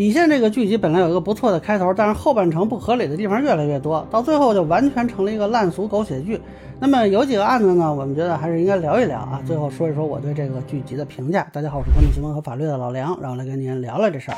[0.00, 6.40] 底线这个剧集本来有一个不错的开头，但是后半程不合理的地方越来越多，到最后就完全成了一个烂俗狗血剧。
[6.80, 9.42] 那么有几个案子呢，我们觉得还是应该聊一聊啊。
[9.46, 11.46] 最后说一说我对这个剧集的评价。
[11.52, 14.36] 大家好，我是关注新闻和法律的老梁，让我来跟您聊聊这事儿。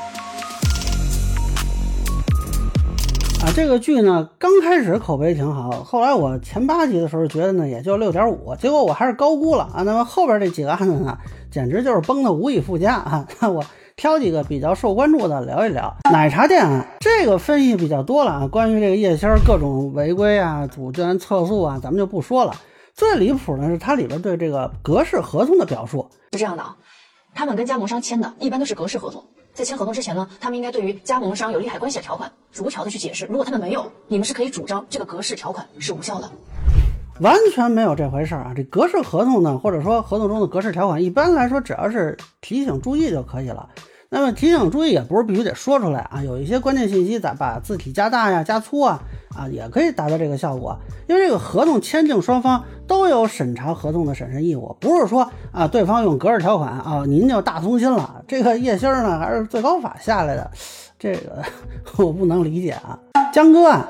[3.45, 9.83] 啊，这个剧呢，刚开始口碑挺好，后来我前八集的时候觉得呢，也就六点五，结果我还是高估了啊。
[9.83, 11.17] 那么后边这几个案子呢，
[11.49, 13.25] 简直就是崩的无以复加啊。
[13.39, 13.63] 那我
[13.95, 15.95] 挑几个比较受关注的聊一聊。
[16.11, 22.55] 奶茶店啊这个分析比较多了啊，关于这个叶鑫各种违规啊、阻断测速啊，咱们就不说了。
[22.93, 26.75] 最离谱的是它里边对这个格式合同的表述是这样的啊，
[27.33, 29.23] 他们跟加盟商签的一般都是格式合同。
[29.53, 33.25] 在签合同之前呢，他们应该对于加盟商有利害关系的条款逐条的去解释。
[33.27, 36.27] 如果他们没有，你们是可以主张这个格式条款是无效的。
[37.19, 38.53] 完全没有这回事儿啊！
[38.55, 43.69] 这格式合同呢，或者说合同中的格式条款，一般来说只要是提醒注意就可以了。
[44.09, 49.01] 那么提醒注意也不是必须得说出来啊，有一些关键信息咱把字体加大呀、加粗啊，
[49.35, 50.77] 啊也可以达到这个效果。
[51.07, 58.23] 因为这个合同签订双方都有审查合同的审慎义务，不是说啊对方用格式条款啊您就大松心了。
[58.27, 60.51] 这个叶星呢还是最高法下来的，
[60.99, 61.43] 这个
[61.97, 62.99] 我不能理解啊。
[63.33, 63.87] 江歌案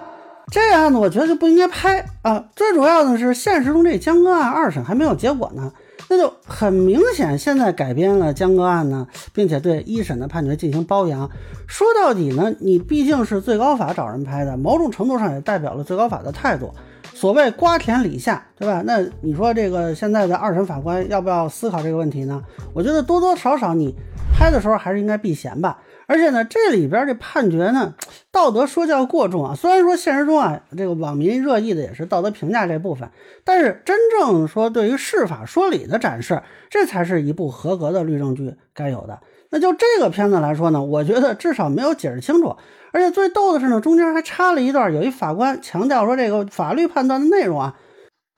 [0.51, 5.71] 这个案子我觉得就不应该拍啊，最主要的是现实中这江歌案二审还没有结果呢。
[6.09, 11.27] 那就很明显，现在改编了江歌案呢，并且对一审的判决进行褒扬。
[11.65, 16.71] 说到底呢，你毕竟是最高法找人拍的，某种程度上也代表了最高法的态度。
[17.13, 18.83] 所谓瓜田李下，对吧？
[18.85, 22.43] 那你说这个现在的二审法官要不要思考这个问题呢？
[22.73, 23.95] 我觉得多多少少你
[24.37, 25.79] 拍的时候还是应该避嫌吧。
[26.07, 27.95] 而且呢，这里边这判决呢，
[28.31, 29.55] 道德说教过重啊。
[29.55, 33.09] 虽然说现实中啊，这个网民热议的也是道德评价这部分，
[33.43, 39.21] 但是真正说对于释法说理的展示，这才是一部合格的律政剧该有的。
[39.49, 42.55] 那就这个片子来说呢，我觉得至少没有解释清楚。
[42.91, 47.75] 而且最逗的是呢，中间还插了一段，有一法官强调说，这个法律判断的内容啊，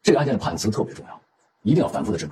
[0.02, 1.22] 这个案件的判词特别重要，
[1.64, 2.32] 一定要反复的斟酌。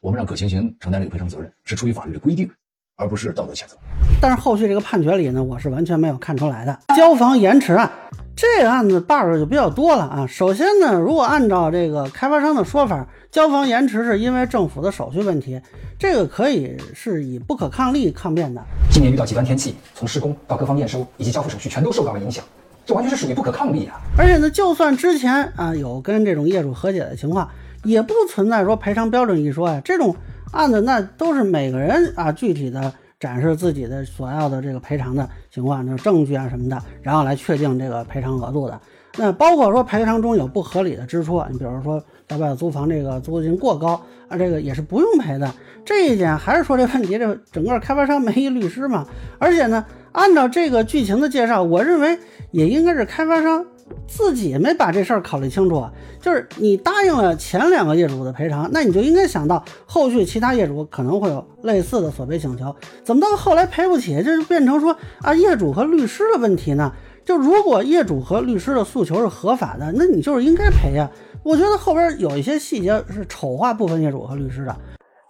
[0.00, 2.50] 我们让可行行承担这个赔偿责任，是出于法律的规定。
[2.96, 3.76] 而不是道德谴责，
[4.20, 6.78] 但是后续这个判决里呢，我是完全没有看出来的。
[6.96, 7.90] 交房延迟案
[8.36, 10.26] 这个案子 bug 就比较多了啊。
[10.28, 15.60] 首先呢，如果按照这个开发商的说法，交房延迟是因为政府的手续问题，
[15.98, 18.62] 这个可以是以不可抗力抗辩的。
[18.92, 22.44] 今年遇到极端天气，从施工到各方验收以及交付手续全都受到了影响，
[22.86, 24.00] 这完全是属于不可抗力啊。
[24.16, 27.48] 而且呢，就算之前啊有跟这种业主和解的情况，
[27.82, 30.14] 也不存在说赔偿标准一说呀，这种。
[30.54, 38.80] 案子那都是每个人啊具体的展示自己的所要的这个赔偿的情况，就是证据啊什么的，然后来确定这个赔偿额度的。
[39.16, 45.52] 那包括说赔偿中有不合理的支出，你比如说在外头租房这个租金过高啊，这个也是不用赔的。
[45.84, 49.06] 这一点还是说这问题，这整个开发商没一律师嘛。
[49.38, 52.18] 而且呢，按照这个剧情的介绍，我认为
[52.50, 53.64] 也应该是开发商。
[54.06, 55.92] 自己没把这事儿考虑清楚啊！
[56.20, 62.74] 就是你答应了前两个业主的赔偿，那你就应该想到后续其他业主可能会有类似的索赔请求。
[63.02, 66.92] 怎么到后来赔不起，这就变成说啊业主和律师的问题呢？
[67.24, 71.10] 就如果业主和律师的诉求是合法的，那你就是应该赔呀！
[71.42, 74.76] 我觉得后边有一些细节是丑化部分业主和律师的。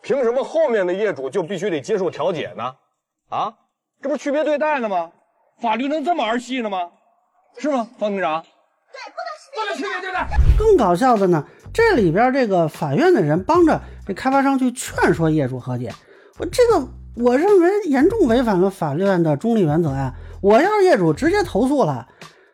[0.02, 2.64] 凭什么后面的业主就必须得接受调解呢？
[3.28, 3.54] 啊，
[4.02, 5.10] 这不是区别对待呢吗？
[5.60, 6.78] 法律能这么儿戏呢吗？
[7.58, 8.42] 是吗，方厅长？
[8.92, 10.28] 对，不能区别对待。
[10.58, 15.92] 更搞笑的呢，这里边这个法院的人帮着这开发商去劝说业主和解，
[16.38, 20.14] 我这个我认为严重违反了法院的中立原则呀！
[20.40, 22.06] 我要是业主，直接投诉了。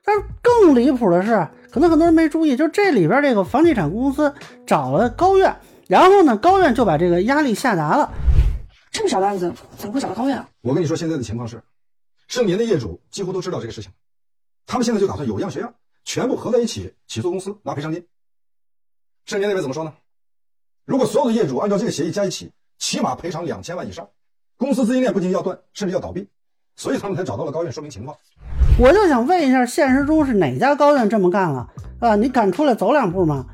[0.05, 4.33] 但是更离谱的是，可能很多人没注意，就这里边这个房地产公司
[4.67, 5.55] 找了高院，
[5.89, 8.11] 然后呢，高院就把这个压力下达了。
[8.93, 10.45] 这么小的案子怎么会找到高院？
[10.63, 11.63] 我跟你说，现在的情况是，
[12.29, 13.91] 盛年的业主几乎都知道这个事情。
[14.71, 18.07] 他们现在就打算有样学样，全部合在一起起诉公司拿赔偿金。
[19.27, 19.93] 盛年那边怎么说呢？
[20.85, 24.09] 如果所有的业主按照这个协议加一起，起码赔偿两千万以上，
[24.57, 26.25] 公司资金链不仅要断，甚至要倒闭。
[26.77, 28.17] 所以他们才找到了高院说明情况。
[28.79, 31.69] 我就想问一下，现实中是哪家高院这么干了
[31.99, 32.15] 啊？
[32.15, 33.47] 你敢出来走两步吗？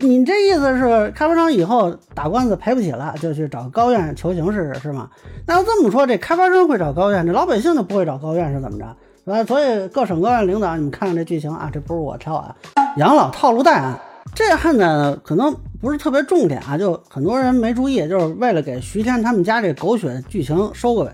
[0.00, 5.08] 你这意思是开发商以后打官司赔不起了，就去找高院求情试试是吗？
[5.46, 8.96] 那要这么说，这开发商会找高院，这老百姓就不会找高院是怎么着？
[9.32, 12.54] 啊，所以各省各院领导，你们看看这剧情啊，这不是我挑啊。
[12.96, 13.98] 养老套路贷案，
[14.34, 21.10] 这案子可能不是特别重点啊，就很多人没注意，就是为了给徐天他们家这狗血剧情收个尾。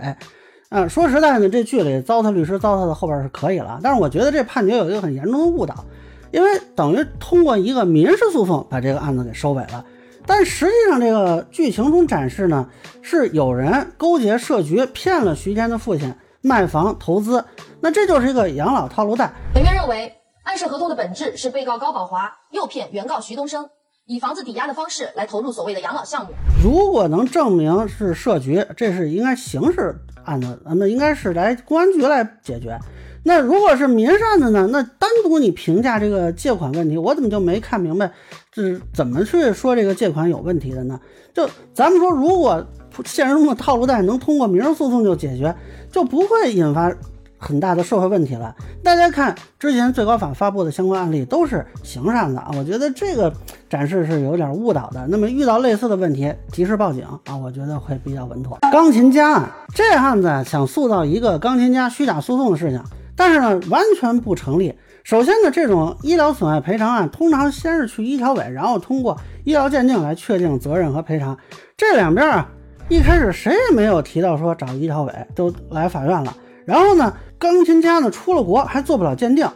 [0.70, 5.84] 啊，说实在的，这剧里糟蹋律师糟蹋的后边是可以了，但是我觉得这判决有一个很严重的误导，
[6.30, 9.84] 因为等于通过一个民事诉讼把这个案子给收尾了，
[10.26, 12.68] 但实际上这个剧情中展示呢，
[13.02, 16.14] 是有人勾结设局骗了徐天的父亲。
[16.44, 17.42] 卖房、投资，
[17.80, 19.32] 那这就是一个养老套路贷。
[19.54, 23.66] 本院认为，暗示合同的本质是被告高宝华诱骗原告徐东升，
[24.04, 26.32] 以房子抵押的方式来投入所谓的养老项目。
[26.62, 32.78] 如果能证明是设局，这是应该刑事案子，那么应该是来公安局来解决。
[33.26, 34.68] 那如果是民事案子呢？
[34.70, 38.12] 那单独你评价这个借款问题，我怎么就没看明白，
[38.52, 41.00] 这是怎么去说这个借款有问题的呢？
[41.32, 42.62] 就咱们说，如果
[43.04, 45.54] 现实中的套路贷能通过民事诉讼就解决，
[45.90, 46.92] 就不会引发
[47.38, 48.54] 很大的社会问题了。
[48.82, 53.32] 大家看之前最高法发布的相关案例都是刑事案子啊，我觉得这个
[53.68, 55.06] 展示是有点误导的。
[55.08, 58.58] 那么遇到类似的问题，及时报警啊，我觉得会比较稳妥。
[58.72, 62.82] 钢琴家案这案子想塑造一个钢琴家虚假诉讼的事情。
[63.16, 64.74] 但是呢，完全不成立。
[65.04, 71.38] 首先呢，这种医疗损害赔偿案，通常先是去医调委，然后通过医疗鉴定来确定责任和赔偿。
[71.76, 72.48] 这两边啊，
[72.90, 76.36] 一开始谁也没有提到说找医调委，都来法院了。
[76.66, 79.48] 然后呢，钢琴家呢出了国还做不了鉴定，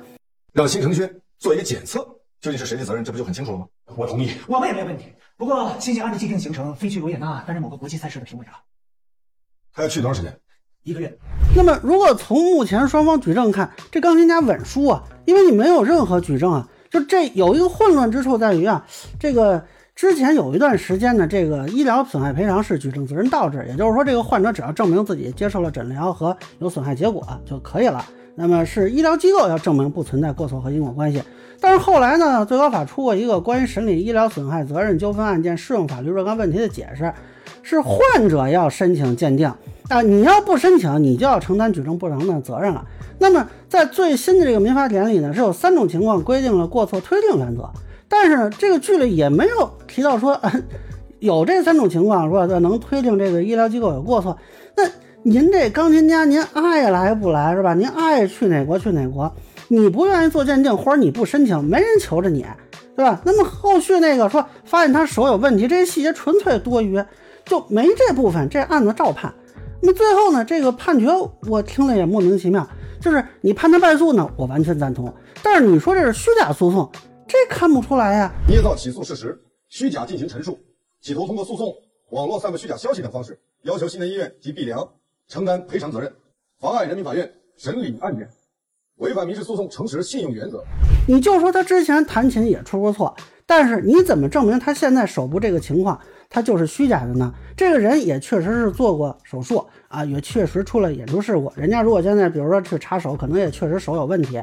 [0.54, 2.00] 让新城轩做一个检测，
[2.40, 3.66] 究竟是谁的责任，这不就很清楚了吗？
[3.96, 5.12] 我同意，我们也没问题。
[5.36, 8.52] 不过，星星按照既定行程飞去维也纳担任某个国际赛事的评委了。
[9.75, 10.34] 他要去多长时间？
[10.82, 11.19] 一个月。
[11.54, 16.66] 那么，如果从目前双方举证看，这钢琴家稳输啊，因为你没有任何举证啊。
[16.90, 18.86] 就这有一个混乱之处在于啊，
[19.20, 19.62] 这个
[19.99, 28.05] 之前有一段时间呢，这个医疗损害赔偿是举证责任倒置，也就是说，这个患者只要证明自己接受了诊疗和有损害结果就可以了。
[28.37, 31.21] 那么是医疗机构要证明不存在过错和因果关系。
[31.59, 37.12] 但是后来呢，最高法出过一个关于审理医疗损害责任纠纷案件适用法律若干问题的解释，
[37.65, 39.53] 是患者要申请鉴定。
[39.89, 42.87] 啊，你要不申请，你就要承担举证不能的责任了。
[43.19, 47.69] 那么，在最新的这个民法典里呢，是有三种情况规定了过错推定原则，
[48.08, 50.40] 但是呢，这个剧里也没有提到说
[51.20, 54.37] 有这三种情况，说能推定这个医疗机构有过错。
[54.76, 54.84] 那
[55.22, 57.75] 您这钢琴家，您爱来不来是吧？
[57.75, 59.31] 您爱去哪国去哪国，
[59.69, 62.46] 你不愿意做鉴定或者你不申请，没人求着你，
[62.96, 63.20] 对吧？
[63.25, 67.02] 那么后续那个说发现他手有问题，这些细节纯粹多余，
[67.44, 69.32] 就没这部分，这案子照判。
[69.81, 70.44] 那么最后呢？
[70.44, 71.06] 这个判决
[71.49, 72.66] 我听了也莫名其妙。
[73.00, 75.12] 就是你判他败诉呢，我完全赞同。
[75.40, 76.90] 但是你说这是虚假诉讼，
[77.49, 78.33] 看不出来呀。
[78.47, 80.59] 捏造起诉事实，虚假进行陈述，
[81.00, 81.75] 企图通过诉讼、
[82.11, 84.87] 网络散布虚假消息等方式，要求西南医院及毕良
[85.27, 86.12] 承担赔偿责任，
[86.61, 88.29] 妨碍人民法院审理案件，
[88.97, 90.62] 违反民事诉讼诚实信用原则。
[91.06, 93.17] 你就说他之前弹琴也出过错，
[93.47, 95.99] 但是你怎么证明他现在手部这个情况？
[96.31, 97.33] 他就是虚假的呢？
[97.56, 101.50] 这个人也确实是做过手术啊，也确实出了演出事故。
[101.56, 104.39] 人家如果现在比如说去查手，可能也确实手有问题，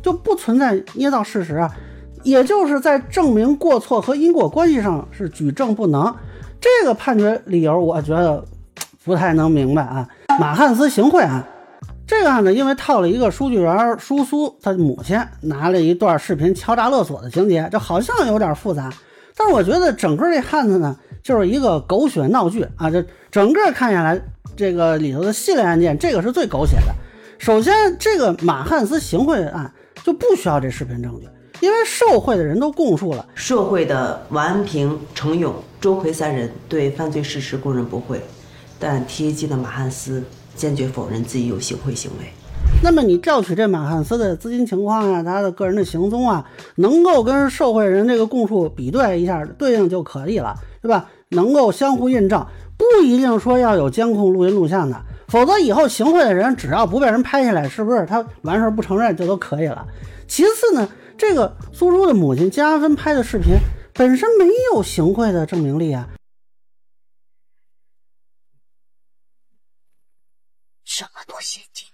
[0.00, 1.68] 就不存在捏造事实啊。
[2.24, 6.12] 也就是在证明过错和因果关系上是举证不能。
[6.60, 8.44] 这个判决理由我觉得
[9.04, 10.08] 不太能明白啊。
[10.40, 11.44] 马汉斯行贿案，
[12.06, 18.90] 这个案子因为套了一个书记员舒苏他母亲拿了一段视频敲诈勒索的情节，这好像有点复杂。
[19.36, 20.96] 但是我觉得整个这案子呢。
[21.24, 22.90] 就是一个狗血闹剧啊！
[22.90, 24.20] 这整个看下来，
[24.54, 26.94] 这个里头的系列案件，这个是最狗血的。
[27.38, 29.72] 首先，这个马汉斯行贿案
[30.02, 31.26] 就不需要这视频证据，
[31.60, 33.26] 因为受贿的人都供述了。
[33.34, 38.20] 受贿的王安平、程勇、周奎三人对犯罪事实供认不讳，
[38.78, 40.22] 但提及的马汉斯
[40.54, 42.26] 坚决否认自己有行贿行为。
[42.82, 46.44] 那么你调取这马汉斯的资金情况啊，他的个人的行踪啊，
[46.76, 51.08] 能够跟受贿人这个供述比对一下，对应就可以了，对吧？
[51.30, 52.44] 能够相互印证，
[52.76, 59.86] 不一定说要有监控录音录像的，否则以后行贿的人只要不被人拍下来，是不是他完事儿不承认就都可以了？
[60.26, 63.56] 其次呢，这个苏珠的母亲加芬拍的视频
[63.92, 66.08] 本身没有行贿的证明力啊，
[70.84, 71.86] 这么多现金，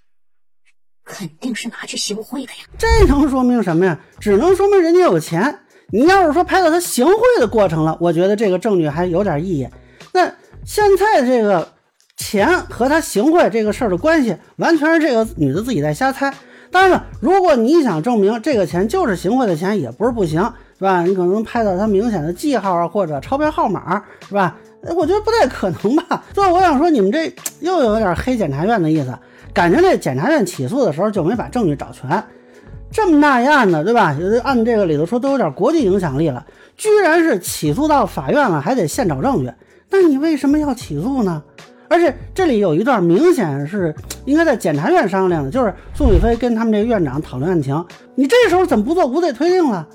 [1.05, 2.59] 肯定是拿去行贿的呀。
[2.79, 4.01] 这能说明什么呀？
[4.19, 5.61] 只能说明人家有钱。
[5.93, 9.69] 你要是说拍到他行贿的过程了，我觉得这个证据还有点意义。
[10.13, 10.35] 那
[10.65, 11.75] 现在这个
[12.17, 16.33] 钱和他行贿这个事儿的关系，完全是这个女的自己在瞎猜。
[16.71, 20.41] 当然了，如果你想证明这个钱就是行贿的钱，也不是不行，
[20.79, 21.03] 是吧？
[21.03, 24.57] 你可能拍到他明显的记号啊，或者钞票号码，是吧？
[24.97, 26.25] 我觉得不太可能吧。
[26.35, 29.13] 所以我想说，你们这又有点黑检察院的意思，
[29.53, 32.23] 感觉这检察院起诉的时候就没把证据找全。
[32.93, 34.17] 这么大一案子，对吧？
[34.43, 36.47] 按这个里头说，都有点国际影响力了，
[36.77, 39.53] 居然是起诉到法院了，还得现找证据。
[39.91, 41.43] 那你为什么要起诉呢？
[41.91, 43.93] 而且这里有一段明显是
[44.25, 47.85] 应该在检察院商量的，就是宋宇飞跟他们这个院长讨论案情。
[48.15, 49.89] 你这时候怎么不做无罪推定了？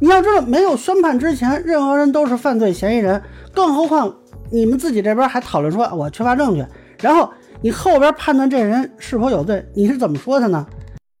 [0.00, 4.16] 你要知道，没有宣判之前，任何人都是犯罪嫌疑人，更何况
[4.50, 6.64] 你们自己这边还讨论说我缺乏证据，
[7.00, 7.30] 然后
[7.60, 10.66] 你后边判断这人是否有罪，你是怎么说的呢？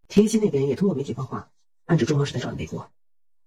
[0.08, 1.46] 天津那边也通过媒体放话，
[1.84, 2.88] 暗指中方是在找你背锅。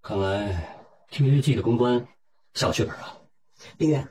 [0.03, 0.77] 看来
[1.11, 2.05] TAG 的公关
[2.53, 3.17] 下了血本啊。
[3.79, 4.07] 林远，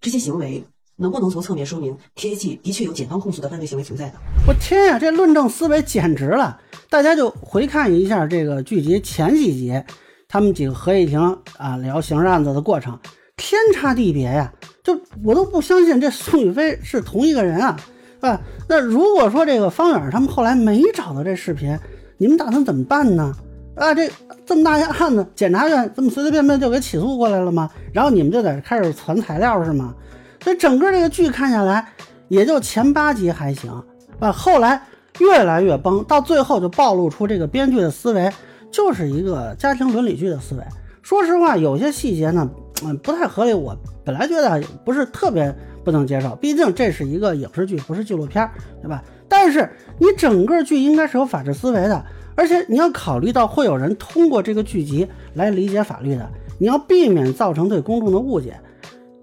[0.00, 0.64] 这些行为
[0.96, 4.14] 能不能从侧面说明 TAG 的确有检方控诉的犯罪行为存在呢？
[4.48, 6.58] 我天呀，这论证思维简直了！
[6.88, 9.82] 大家就回看一下这个剧集前几集，
[10.26, 11.20] 他们几个合议庭
[11.58, 12.98] 啊聊刑事案子的过程，
[13.36, 14.50] 天差地别呀！
[14.82, 17.76] 就我都不相信这宋宇飞是同一个人啊，
[18.20, 21.78] 啊，那如果说这个方远他们后来没找到这视频，
[22.16, 23.34] 你们打算怎么办呢？
[23.74, 24.10] 啊，这
[24.46, 27.68] 这么大一案子，检察院这么随随便便就给起诉过来了吗？
[27.92, 29.94] 然后你们就在这开始传材料是吗？
[30.46, 31.84] 所以整个这个剧看下来，
[32.28, 33.68] 也就前八集还行
[34.20, 34.80] 啊，后来
[35.18, 38.32] 越来越崩，到最后就暴露出这个编剧的思维
[38.70, 40.62] 就是一个家庭伦理剧的思维。
[41.02, 42.48] 说实话，有些细节呢，
[42.84, 43.52] 嗯，不太合理。
[43.52, 45.52] 我本来觉得不是特别
[45.84, 48.48] 不能接受，毕竟这是一个影视剧，不是纪录片，
[48.80, 49.02] 对吧？
[49.28, 52.06] 但是你整个剧应该是有法治思维的。
[52.36, 58.56] 而且你要考虑到会有人通过这个剧集来理解法律的，你要避免造成对公众的误解。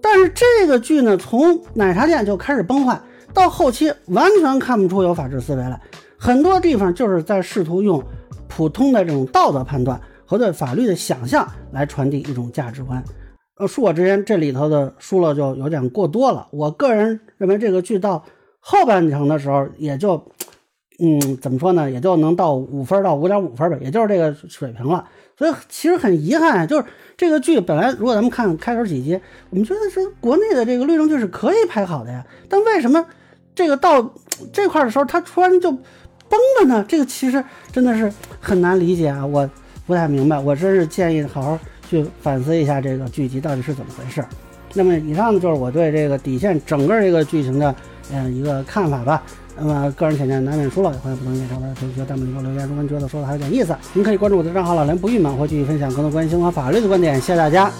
[0.04, 3.00] 但是这个剧呢，从奶茶店就开始崩坏，
[3.32, 5.80] 到后期完全看不出有法治思维来，
[6.18, 8.04] 很多地方就是在试图用
[8.46, 13.02] 普通的这种道德判断和对法律的想象来传递一种价值观。
[13.56, 16.46] 呃，恕我直言，这里头的疏漏就有点过多了。
[16.50, 18.22] 我个人认为，这个剧到
[18.60, 20.22] 后半程的时候也就。
[20.98, 21.90] 嗯，怎么说呢？
[21.90, 25.04] 也就能到五分到五点五分吧，也就是这个水平了。
[25.36, 26.84] 所以其实很遗憾，就是
[27.16, 29.20] 这个剧本来如果咱们看开头几集，
[29.50, 32.24] 我们觉得是国内的这个律政剧是可以拍好的呀。
[32.48, 33.04] 但为什么
[33.54, 34.14] 这个到
[34.52, 36.84] 这块的时候，它突然就崩了呢？
[36.88, 39.50] 这个其实真的是很难理解啊，我
[39.86, 40.38] 不太明白。
[40.38, 41.58] 我真是建议好好
[41.90, 44.24] 去反思一下这个剧集到底是怎么回事。
[44.72, 47.74] 那么以上呢，就是我对这个底线整个这个剧情的
[48.12, 49.20] 嗯一个看法吧。
[49.56, 52.68] 那么个人浅见难免疏漏，欢迎不同意见小伙伴评论弹幕里给我留言。
[52.68, 57.14] 如果你觉得说的还有点意思，您可以关注我的账号老梁不郁闷，会继续分享更多关于新闻和法律的观点。
[57.20, 57.70] 谢谢大家。